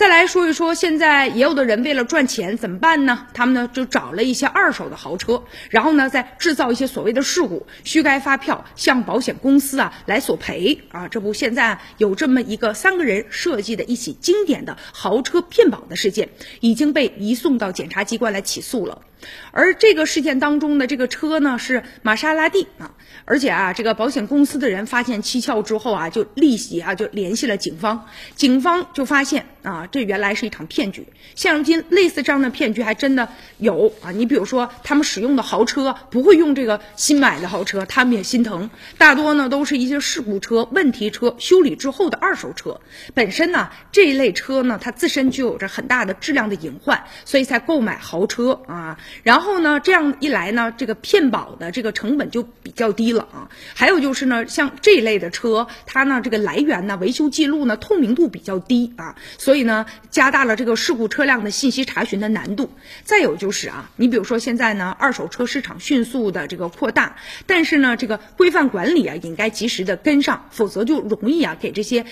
[0.00, 3.26] 再来说一说，现在也有的人为了赚钱怎么办呢？
[3.34, 11.06] 他们呢就找了一些二手的豪车，然后呢再制造一些所谓的事故，虚开发票向保险公司啊来索赔啊。
[11.06, 16.30] 这不，现在有这么一个三个人设计的一起经典的豪车骗保的事件，
[16.60, 19.02] 已经被移送到检察机关来起诉了。
[19.52, 22.92] 而这个事件当中的这个车呢是玛莎拉蒂啊，
[23.24, 31.06] 而且啊，这个保险公司的人发现蹊跷之后啊，就立即啊就联系了警方，警方就发现啊，这原来是一场骗局。
[31.34, 42.80] 现如今类似这样的骗局还真的有啊，你比如说他们使用的豪车不会用这个新买的豪车，他们也心疼，大多呢都是一些事故车、问题车，修理之后的二手车。
[43.14, 48.98] 本身呢这一类车呢，它自身就有着很大的质量的隐患，所以才购买豪车啊。
[49.22, 53.50] 然后呢，这样一来呢，这个骗保的这个成本就比较低了啊。
[53.74, 62.70] 还有就是呢，像这一类的车，它呢这个来源呢、维修记录呢透明度比较低啊，所以呢加大了这个事故车辆的信息查询的难度。
[63.04, 72.06] 再有就是啊，你比如说现在呢，二手车市场迅速的这个扩大，但是呢这个规范管理啊，应该及时的跟上，否则就容易啊给这些。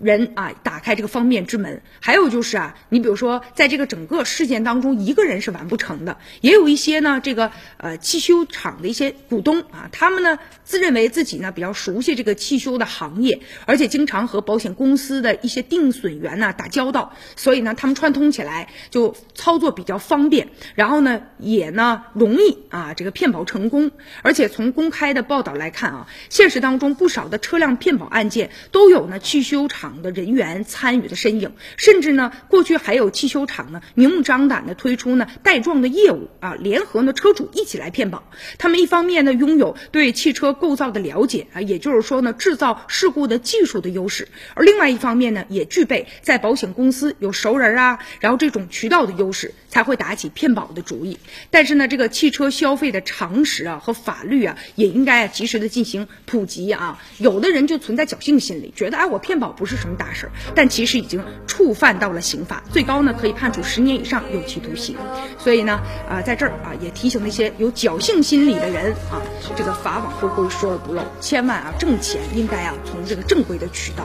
[0.00, 1.82] 人啊，打开这个方便之门。
[2.00, 6.16] 还有就是啊，你比如说，在这个整个事件当中，一个人是完不成的。
[6.40, 23.90] 也有一些呢，这个呃汽修厂的一些股东啊，他们呢自认为自己呢比较熟悉这个汽修的行业，而且经常和保险公司的一些定损员呢打交道，所以呢他们串通起来就操作比较方便，然后呢也呢容易啊这个骗保成功。
[24.22, 29.81] 而且从公开的报道来看啊，现实当中不少的车辆骗保案件都有呢汽修厂。
[29.82, 38.22] 厂的人员参与的身影，甚至呢，过去还有汽修厂呢明目张胆的推出呢带状的业务啊，联合呢车主一起来骗保。
[38.58, 51.18] 他们一方面呢拥有对汽车构造的了解啊，也就是说呢制造事故的技术的优势，而另外一方面呢也具备在保险公司有熟人啊，然后这种渠道的优势，才会打起骗保的主意。
[51.50, 57.02] 但是呢，这个汽车消费的常识啊和法律啊也应该及时的进行普及啊。
[57.18, 59.71] 有的人就存在侥幸心理，觉得哎我骗保不是。
[59.76, 64.96] 是什么大事儿但其实已经触犯到了刑法，最高呢可以判处十年以上有期徒刑。
[65.38, 69.22] 所以呢，啊，在这儿啊也提醒那些有侥幸心理的人啊，
[69.56, 74.04] 这个法网恢恢，疏而不漏，千万啊挣钱应该啊从这个正规的渠道。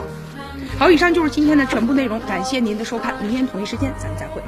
[0.78, 4.42] 好，以上就是今天的全部内容，感谢您的收看，明天同一时间咱们再会。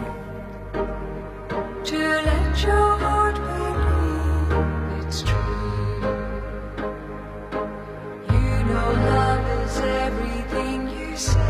[11.20, 11.49] place.